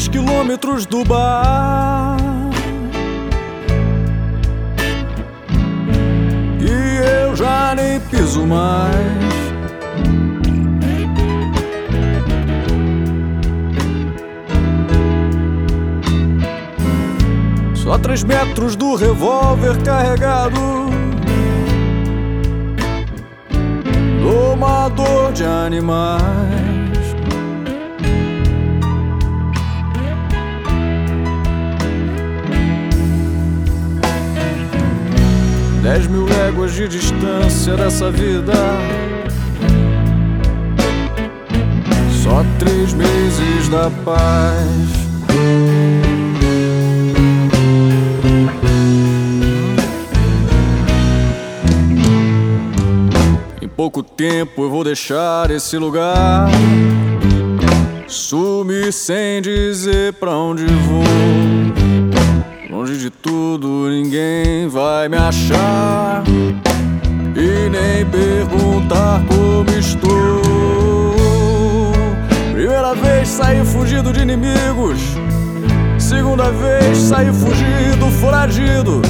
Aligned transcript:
Três 0.00 0.08
quilômetros 0.08 0.86
do 0.86 1.04
bar. 1.04 2.16
E 6.58 7.26
eu 7.26 7.36
já 7.36 7.74
nem 7.74 8.00
piso 8.00 8.46
mais. 8.46 8.96
Só 17.74 17.98
três 17.98 18.24
metros 18.24 18.76
do 18.76 18.94
revólver 18.94 19.76
carregado 19.82 20.88
Domador 24.22 25.30
de 25.34 25.44
animais 25.44 26.70
Dez 36.00 36.08
mil 36.08 36.24
léguas 36.24 36.72
de 36.72 36.88
distância 36.88 37.76
dessa 37.76 38.10
vida 38.10 38.54
Só 42.22 42.42
três 42.58 42.94
meses 42.94 43.68
da 43.68 43.90
paz 44.02 45.00
pouco 53.76 54.02
tempo 54.02 54.62
eu 54.62 54.70
vou 54.70 54.84
deixar 54.84 55.50
esse 55.50 55.78
lugar. 55.78 56.50
Sumir 58.06 58.92
sem 58.92 59.40
dizer 59.40 60.12
pra 60.14 60.36
onde 60.36 60.66
vou. 60.66 62.09
Longe 62.80 62.96
de 62.96 63.10
tudo, 63.10 63.90
ninguém 63.90 64.66
vai 64.66 65.06
me 65.06 65.18
achar. 65.18 66.24
E 67.36 67.68
nem 67.68 68.06
perguntar 68.06 69.20
como 69.28 69.68
estou. 69.78 70.40
Primeira 72.54 72.94
vez 72.94 73.28
saí 73.28 73.62
fugido 73.66 74.14
de 74.14 74.22
inimigos. 74.22 74.98
Segunda 75.98 76.50
vez 76.50 76.96
saí 76.96 77.26
fugido, 77.26 78.10
foragido. 78.18 79.02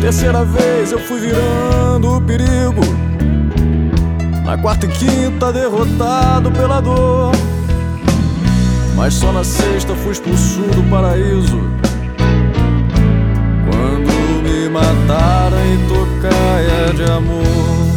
Terceira 0.00 0.46
vez 0.46 0.92
eu 0.92 0.98
fui 1.00 1.20
virando 1.20 2.16
o 2.16 2.22
perigo. 2.22 2.80
Na 4.46 4.56
quarta 4.56 4.86
e 4.86 4.88
quinta, 4.88 5.52
derrotado 5.52 6.50
pela 6.52 6.80
dor. 6.80 7.32
Mas 8.96 9.12
só 9.12 9.30
na 9.30 9.44
sexta 9.44 9.94
fui 9.94 10.12
expulso 10.12 10.62
do 10.74 10.82
paraíso. 10.88 11.60
Me 14.68 14.74
mataram 14.74 15.58
em 15.64 15.78
tocaia 15.88 16.92
de 16.94 17.10
amor. 17.10 17.88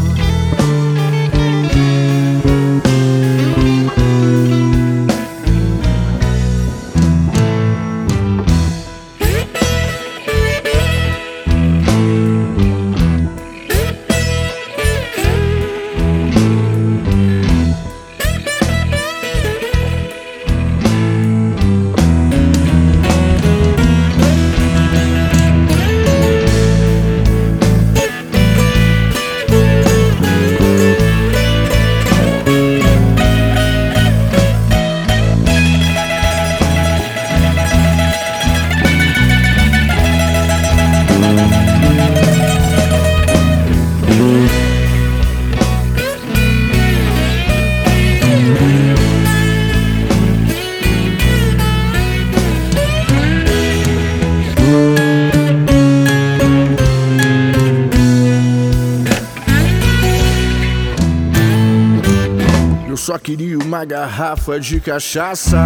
Queria 63.23 63.57
uma 63.59 63.85
garrafa 63.85 64.59
de 64.59 64.79
cachaça 64.79 65.57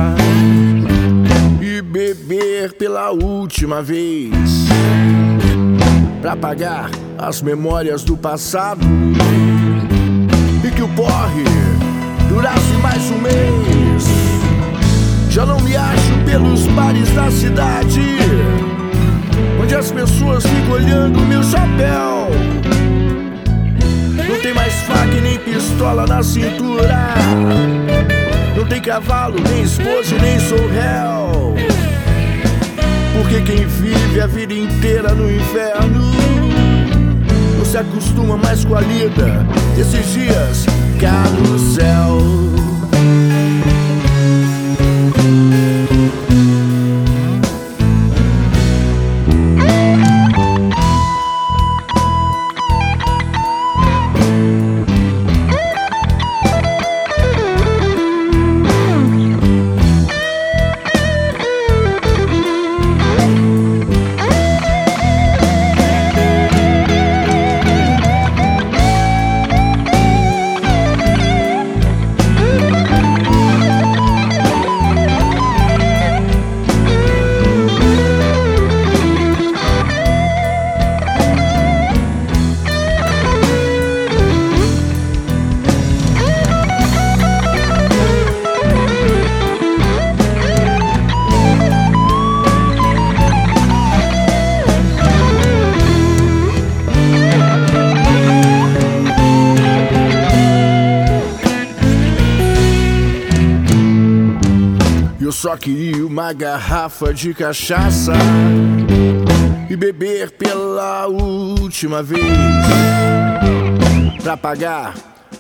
e 1.62 1.82
beber 1.82 2.74
pela 2.74 3.12
última 3.12 3.82
vez 3.82 4.32
para 6.22 6.36
pagar 6.36 6.90
as 7.18 7.42
memórias 7.42 8.04
do 8.04 8.18
passado 8.18 8.86
e 10.66 10.72
que 10.72 10.82
o 10.82 10.88
porre 10.90 11.44
durasse 12.28 12.74
mais 12.82 13.10
um 13.12 13.20
mês. 13.20 14.04
Já 15.30 15.46
não 15.46 15.60
me 15.62 15.76
acho 15.76 16.26
pelos 16.26 16.68
bares 16.68 17.10
da 17.12 17.32
cidade 17.32 18.02
onde 19.62 19.76
as 19.76 19.92
pessoas 19.92 20.46
ficam 20.46 20.74
olhando 20.74 21.20
meu 21.22 21.44
chapéu. 21.44 22.30
Mais 24.66 24.81
faca 24.81 25.22
nem 25.22 25.38
pistola 25.38 26.08
na 26.08 26.24
cintura. 26.24 27.14
Não 28.58 28.66
tem 28.66 28.81
cavalo, 28.81 29.40
nem 29.48 29.62
esposa 29.62 30.16
e 30.16 30.20
nem 30.20 30.40
sou 30.40 30.58
réu. 30.58 31.53
Porque 33.14 33.42
quem 33.42 33.68
vive 33.68 34.20
a 34.20 34.25
vida 34.25 34.56
inteira 34.56 35.14
no 35.14 35.31
inferno 35.31 36.12
não 37.59 37.64
se 37.64 37.78
acostuma 37.78 38.38
mais 38.38 38.66
com 38.66 38.74
a 38.74 38.81
lida 38.81 39.46
desses 39.75 40.12
dias 40.12 40.66
no 41.48 41.59
céu. 41.59 42.75
Só 105.36 105.58
queria 105.58 106.08
uma 106.08 106.32
garrafa 106.32 107.14
de 107.14 107.34
cachaça 107.34 108.14
e 109.70 109.76
beber 109.76 110.32
pela 110.32 111.08
última 111.08 112.02
vez 112.02 112.24
pra 114.24 114.38
pagar 114.38 114.94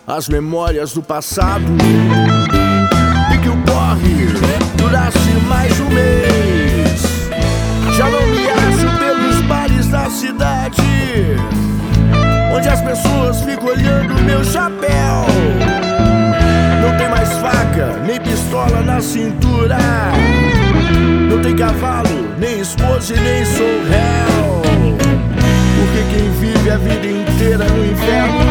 as 0.05 0.27
memórias 0.27 0.91
do 0.91 1.01
passado 1.01 1.63
e 3.33 3.37
que 3.37 3.47
o 3.47 3.55
porre 3.63 4.27
durasse 4.75 5.17
mais 5.47 5.79
um 5.79 5.89
mês. 5.89 7.01
Já 7.97 8.09
não 8.09 8.27
me 8.27 8.49
acho 8.49 8.99
pelos 8.99 9.41
bares 9.47 9.87
da 9.87 10.09
cidade 10.09 10.81
onde 12.53 12.67
as 12.67 12.81
pessoas 12.81 13.41
ficam 13.41 13.67
olhando 13.67 14.21
meu 14.23 14.43
chapéu. 14.43 14.94
cintura. 19.01 19.77
Não 21.29 21.41
tem 21.41 21.55
cavalo, 21.55 22.09
nem 22.37 22.59
esposa 22.59 23.13
e 23.13 23.19
nem 23.19 23.45
sou 23.45 23.83
réu. 23.89 24.61
Porque 25.77 26.03
quem 26.11 26.31
vive 26.39 26.69
a 26.69 26.77
vida 26.77 27.07
inteira 27.07 27.65
no 27.65 27.85
inferno 27.91 28.45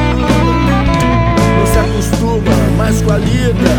não 1.58 1.66
se 1.66 1.78
acostuma 1.78 2.52
mais 2.76 3.00
com 3.02 3.12
a 3.12 3.18
lida. 3.18 3.73